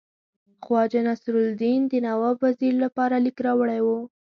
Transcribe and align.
خواجه 0.63 1.01
نصیرالدین 1.09 1.81
د 1.87 1.93
نواب 2.07 2.35
وزیر 2.45 2.73
لپاره 2.83 3.15
لیک 3.25 3.37
راوړی 3.45 3.79
وو. 3.83 3.97